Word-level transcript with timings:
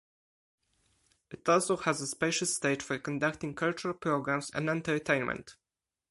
It 1.29 1.47
also 1.47 1.77
has 1.77 2.01
a 2.01 2.07
spacious 2.07 2.55
stage 2.55 2.81
for 2.81 2.97
conducting 2.97 3.53
cultural 3.53 3.93
programmes 3.93 4.49
and 4.49 4.67
entertainment. 4.67 5.57